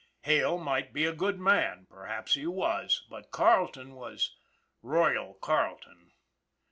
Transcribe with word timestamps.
Hale 0.21 0.57
might 0.57 0.93
be 0.93 1.05
a 1.05 1.13
good 1.13 1.39
man, 1.39 1.85
per 1.87 2.05
haps 2.07 2.33
he 2.33 2.47
was, 2.47 3.05
but 3.07 3.29
Carleton 3.29 3.93
was" 3.93 4.35
Royal" 4.81 5.35
Carleton. 5.43 6.09